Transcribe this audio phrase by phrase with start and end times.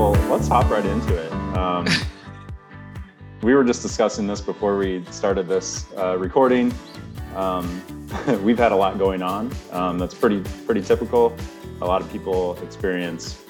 [0.00, 1.30] well, let's hop right into it.
[1.54, 1.86] Um,
[3.42, 6.72] we were just discussing this before we started this uh, recording.
[7.36, 7.82] Um,
[8.42, 9.54] we've had a lot going on.
[9.72, 11.36] Um, that's pretty pretty typical.
[11.82, 13.44] A lot of people experience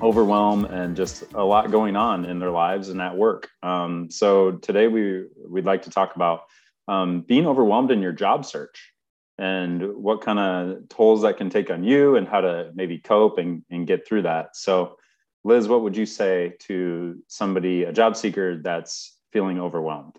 [0.00, 3.50] overwhelm and just a lot going on in their lives and at work.
[3.62, 6.44] Um, so today we we'd like to talk about
[6.88, 8.94] um, being overwhelmed in your job search
[9.36, 13.36] and what kind of tolls that can take on you and how to maybe cope
[13.36, 14.56] and, and get through that.
[14.56, 14.96] So
[15.44, 20.16] Liz, what would you say to somebody, a job seeker that's feeling overwhelmed?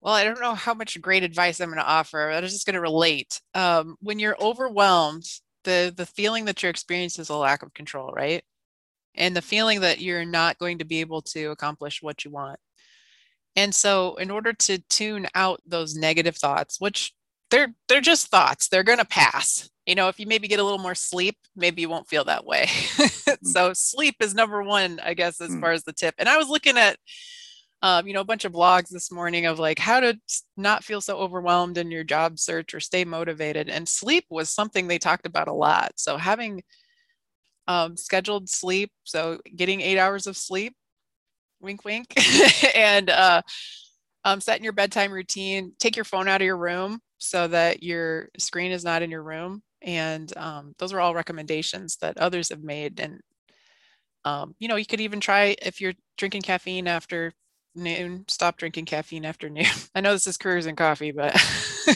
[0.00, 2.30] Well, I don't know how much great advice I'm going to offer.
[2.30, 3.40] I'm just going to relate.
[3.54, 5.24] Um, when you're overwhelmed,
[5.64, 8.42] the the feeling that you're experiencing is a lack of control, right?
[9.14, 12.58] And the feeling that you're not going to be able to accomplish what you want.
[13.54, 17.14] And so, in order to tune out those negative thoughts, which
[17.50, 19.70] they're they're just thoughts, they're going to pass.
[19.86, 22.44] You know, if you maybe get a little more sleep, maybe you won't feel that
[22.44, 22.68] way.
[23.32, 23.46] Mm.
[23.46, 25.60] so, sleep is number one, I guess, as mm.
[25.60, 26.14] far as the tip.
[26.18, 26.96] And I was looking at
[27.82, 30.16] um, you know, a bunch of blogs this morning of like how to
[30.56, 33.68] not feel so overwhelmed in your job search or stay motivated.
[33.68, 35.90] And sleep was something they talked about a lot.
[35.96, 36.62] So having
[37.66, 40.74] um, scheduled sleep, so getting eight hours of sleep,
[41.60, 42.14] wink, wink,
[42.76, 43.42] and uh,
[44.24, 45.72] um, setting your bedtime routine.
[45.80, 49.24] Take your phone out of your room so that your screen is not in your
[49.24, 49.62] room.
[49.84, 53.00] And um, those are all recommendations that others have made.
[53.00, 53.20] And
[54.24, 57.32] um, you know, you could even try if you're drinking caffeine after
[57.74, 58.24] noon.
[58.28, 59.66] Stop drinking caffeine after noon.
[59.94, 61.34] I know this is careers in coffee, but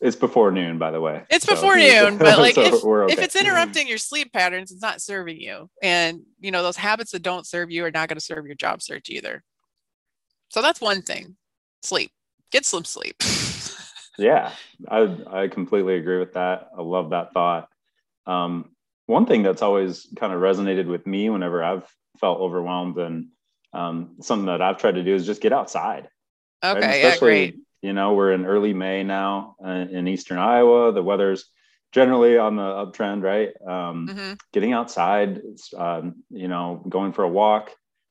[0.00, 1.24] it's before noon, by the way.
[1.30, 1.54] It's so.
[1.54, 3.12] before noon, but like so if, okay.
[3.12, 5.70] if it's interrupting your sleep patterns, it's not serving you.
[5.82, 8.56] And you know, those habits that don't serve you are not going to serve your
[8.56, 9.42] job search either.
[10.48, 11.36] So that's one thing.
[11.82, 12.10] Sleep.
[12.52, 13.16] Get some sleep.
[14.18, 14.52] Yeah,
[14.88, 16.68] I I completely agree with that.
[16.76, 17.68] I love that thought.
[18.26, 18.70] Um,
[19.06, 21.86] one thing that's always kind of resonated with me whenever I've
[22.18, 23.28] felt overwhelmed and
[23.72, 26.08] um, something that I've tried to do is just get outside.
[26.64, 27.02] Okay, right?
[27.02, 27.56] yeah, great.
[27.82, 30.92] You know, we're in early May now uh, in Eastern Iowa.
[30.92, 31.46] The weather's
[31.92, 33.50] generally on the uptrend, right?
[33.66, 34.32] Um, mm-hmm.
[34.52, 35.40] Getting outside,
[35.76, 37.70] um, you know, going for a walk,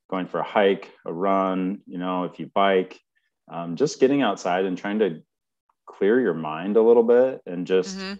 [0.10, 3.00] going for a hike, a run, you know, if you bike,
[3.52, 5.22] um, just getting outside and trying to
[5.86, 8.14] clear your mind a little bit and just, mm-hmm.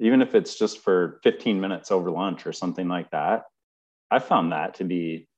[0.00, 3.44] even if it's just for 15 minutes over lunch or something like that,
[4.10, 5.28] I found that to be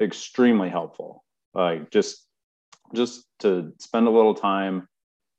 [0.00, 1.24] extremely helpful.
[1.54, 2.26] Like just
[2.94, 4.88] just to spend a little time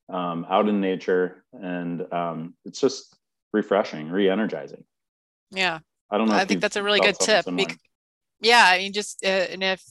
[0.10, 3.16] um, out in nature, and um, it's just
[3.54, 4.84] refreshing, re-energizing.
[5.52, 5.80] Yeah,
[6.10, 6.36] I don't know.
[6.36, 7.46] I think that's a really good tip.
[8.42, 9.84] yeah, I mean, just uh, and if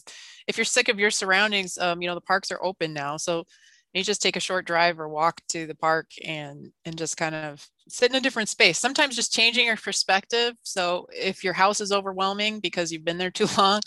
[0.46, 3.44] if you're sick of your surroundings, um, you know the parks are open now, so
[3.96, 7.34] you just take a short drive or walk to the park and and just kind
[7.34, 11.80] of sit in a different space sometimes just changing your perspective so if your house
[11.80, 13.80] is overwhelming because you've been there too long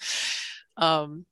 [0.77, 1.25] um,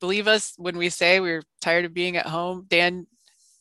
[0.00, 2.66] believe us when we say we're tired of being at home.
[2.68, 3.06] Dan,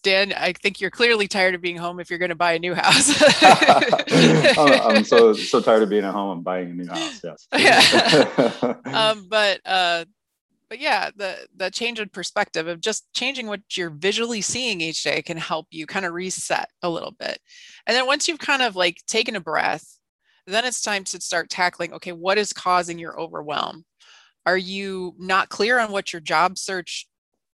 [0.01, 2.59] Dan, I think you're clearly tired of being home if you're going to buy a
[2.59, 3.21] new house.
[4.11, 6.37] I'm so so tired of being at home.
[6.37, 7.21] I'm buying a new house.
[7.23, 7.47] Yes.
[7.57, 8.75] yeah.
[8.85, 10.05] um, but uh,
[10.69, 15.03] but yeah, the the change in perspective of just changing what you're visually seeing each
[15.03, 17.39] day can help you kind of reset a little bit.
[17.87, 19.99] And then once you've kind of like taken a breath,
[20.45, 21.93] then it's time to start tackling.
[21.93, 23.83] Okay, what is causing your overwhelm?
[24.45, 27.07] Are you not clear on what your job search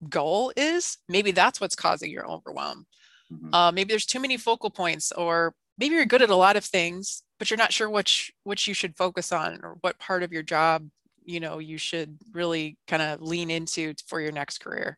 [0.09, 0.97] goal is?
[1.07, 2.85] Maybe that's what's causing your overwhelm.
[3.31, 3.53] Mm-hmm.
[3.53, 6.65] Uh, maybe there's too many focal points, or maybe you're good at a lot of
[6.65, 10.31] things, but you're not sure which which you should focus on or what part of
[10.31, 10.87] your job
[11.23, 14.97] you know you should really kind of lean into for your next career.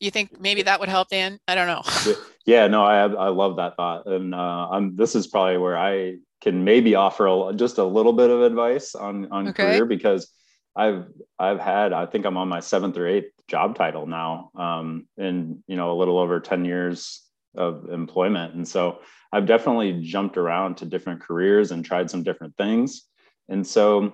[0.00, 1.38] You think maybe that would help dan?
[1.48, 2.14] I don't know.
[2.46, 6.16] Yeah no i i love that thought and uh, I'm, this is probably where i
[6.40, 9.64] can maybe offer a, just a little bit of advice on on okay.
[9.64, 10.32] career because
[10.76, 11.06] I've
[11.38, 15.62] I've had I think I'm on my seventh or eighth job title now, um, in
[15.66, 17.22] you know a little over ten years
[17.56, 19.00] of employment, and so
[19.32, 23.02] I've definitely jumped around to different careers and tried some different things,
[23.48, 24.12] and so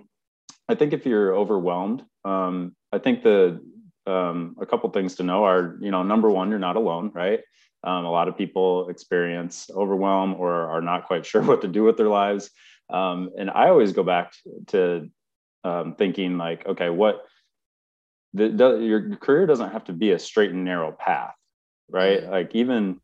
[0.68, 3.60] I think if you're overwhelmed, um, I think the
[4.06, 7.40] um, a couple things to know are you know number one you're not alone, right?
[7.82, 11.82] Um, a lot of people experience overwhelm or are not quite sure what to do
[11.82, 12.50] with their lives.
[12.90, 14.32] Um, and I always go back
[14.68, 15.10] to
[15.64, 17.22] um, thinking like, okay, what
[18.34, 21.34] the, the, your career doesn't have to be a straight and narrow path,
[21.88, 22.22] right?
[22.28, 23.00] Like even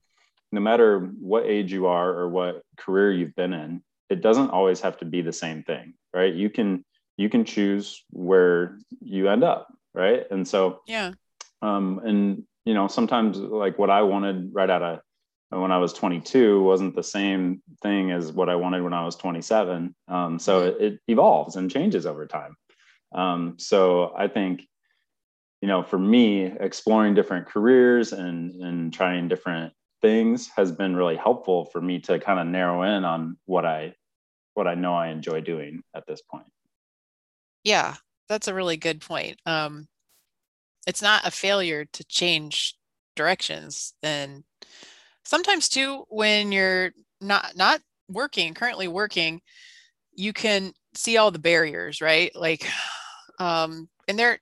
[0.53, 4.81] no matter what age you are or what career you've been in, it doesn't always
[4.81, 6.35] have to be the same thing, right?
[6.35, 6.85] You can
[7.17, 10.25] you can choose where you end up, right?
[10.31, 11.13] And so yeah,
[11.63, 15.01] um, and you know sometimes like what i wanted right out of
[15.51, 19.17] when I was 22 wasn't the same thing as what I wanted when I was
[19.17, 19.95] 27.
[20.07, 22.55] Um, so it, it, evolves and changes over time.
[23.13, 24.63] Um, so I think,
[25.61, 31.17] you know, for me, exploring different careers and and trying different things has been really
[31.17, 33.95] helpful for me to kind of narrow in on what I
[34.61, 36.45] what I know I enjoy doing at this point.
[37.65, 37.95] Yeah,
[38.29, 39.39] that's a really good point.
[39.47, 39.89] Um,
[40.87, 42.75] it's not a failure to change
[43.17, 44.45] directions and
[45.25, 46.93] sometimes too when you're
[47.23, 49.41] not not working currently working
[50.15, 52.67] you can see all the barriers right like
[53.41, 54.39] um and there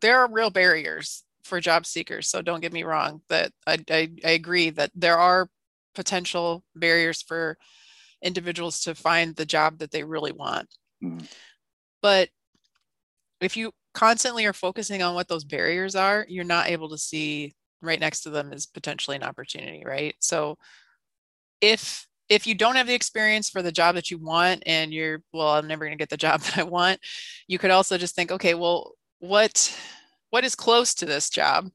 [0.00, 4.10] there are real barriers for job seekers so don't get me wrong that I, I,
[4.24, 5.48] I agree that there are
[5.94, 7.58] potential barriers for
[8.22, 10.68] individuals to find the job that they really want
[11.02, 11.24] mm-hmm.
[12.02, 12.28] but
[13.40, 17.54] if you constantly are focusing on what those barriers are you're not able to see
[17.82, 20.14] right next to them is potentially an opportunity, right?
[20.18, 20.58] So
[21.60, 25.22] if if you don't have the experience for the job that you want and you're
[25.32, 26.98] well i'm never going to get the job that i want
[27.48, 29.74] you could also just think okay well what
[30.30, 31.70] what is close to this job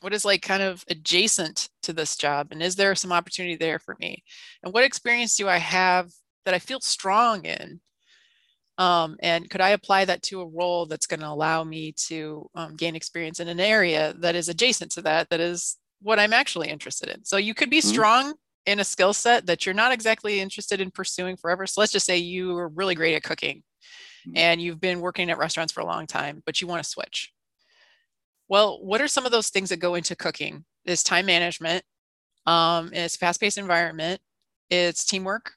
[0.00, 3.78] what is like kind of adjacent to this job and is there some opportunity there
[3.78, 4.22] for me
[4.62, 6.10] and what experience do i have
[6.44, 7.80] that i feel strong in
[8.78, 12.48] um, and could I apply that to a role that's going to allow me to
[12.54, 16.32] um, gain experience in an area that is adjacent to that, that is what I'm
[16.32, 17.24] actually interested in?
[17.24, 17.88] So you could be mm-hmm.
[17.88, 18.34] strong
[18.66, 21.66] in a skill set that you're not exactly interested in pursuing forever.
[21.66, 23.64] So let's just say you are really great at cooking
[24.28, 24.36] mm-hmm.
[24.36, 27.32] and you've been working at restaurants for a long time, but you want to switch.
[28.48, 30.64] Well, what are some of those things that go into cooking?
[30.84, 31.84] Is time management,
[32.46, 34.20] um, it's fast-paced environment,
[34.70, 35.52] it's teamwork,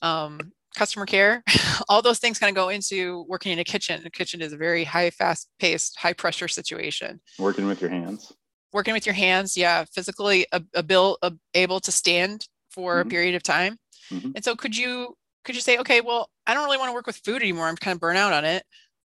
[0.00, 1.42] um, customer care,
[1.88, 4.00] all those things kind of go into working in a kitchen.
[4.02, 7.20] The kitchen is a very high, fast paced, high pressure situation.
[7.38, 8.32] Working with your hands.
[8.72, 11.18] Working with your hands, yeah, physically able,
[11.54, 13.08] able to stand for mm-hmm.
[13.08, 13.78] a period of time.
[14.12, 14.32] Mm-hmm.
[14.34, 17.06] And so, could you could you say, okay, well, I don't really want to work
[17.06, 17.66] with food anymore.
[17.66, 18.64] I'm kind of burnt out on it,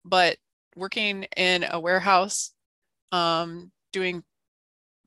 [0.03, 0.37] but
[0.75, 2.51] working in a warehouse,
[3.13, 4.25] um, doing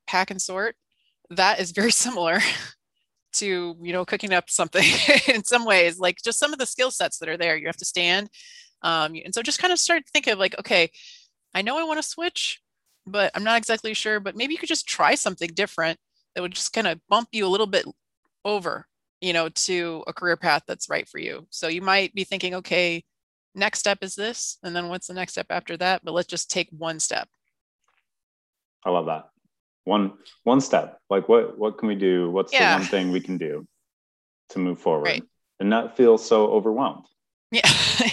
[0.07, 0.77] pack and sort,
[1.31, 2.41] that is very similar
[3.35, 4.85] to you know cooking up something
[5.29, 7.57] in some ways like just some of the skill sets that are there.
[7.57, 8.31] You have to stand
[8.83, 10.91] um, and so just kind of start thinking of like okay
[11.55, 12.61] i know i want to switch
[13.07, 15.99] but i'm not exactly sure but maybe you could just try something different
[16.35, 17.87] that would just kind of bump you a little bit
[18.45, 18.87] over
[19.21, 21.47] you know to a career path that's right for you.
[21.51, 23.05] So you might be thinking okay
[23.55, 26.03] next step is this and then what's the next step after that?
[26.05, 27.29] But let's just take one step
[28.87, 29.29] i love that.
[29.85, 30.99] One one step.
[31.11, 32.31] Like what what can we do?
[32.31, 32.77] What's yeah.
[32.77, 33.67] the one thing we can do
[34.51, 35.07] to move forward?
[35.07, 35.25] Right.
[35.61, 37.05] and not feel so overwhelmed.
[37.51, 37.69] Yeah.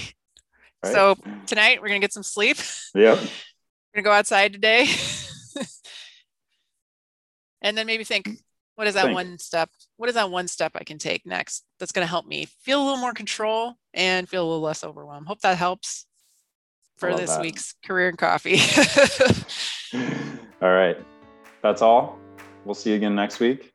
[0.86, 0.92] Right?
[0.92, 1.16] so
[1.46, 2.58] tonight we're gonna get some sleep.
[2.94, 3.18] Yep.
[3.18, 4.86] We're gonna go outside today.
[7.64, 8.30] And then maybe think
[8.76, 9.16] what is that think.
[9.16, 9.70] one step?
[9.98, 12.82] What is that one step i can take next that's going to help me feel
[12.82, 15.28] a little more control and feel a little less overwhelmed?
[15.28, 16.06] Hope that helps
[16.98, 17.42] for this that.
[17.42, 18.60] week's career and coffee
[20.64, 20.98] all right
[21.64, 22.20] that's all.
[22.66, 23.72] We'll see you again next week.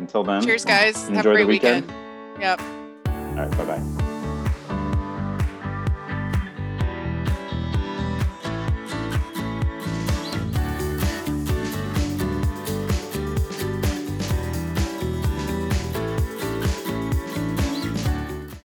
[0.00, 1.08] Until then, cheers, guys.
[1.08, 1.86] Enjoy Have a great the weekend.
[1.86, 2.40] weekend.
[2.42, 2.60] Yep.
[2.60, 3.50] All right.
[3.52, 4.00] Bye bye.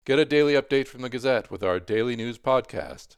[0.06, 3.18] Get a daily update from the Gazette with our daily news podcast.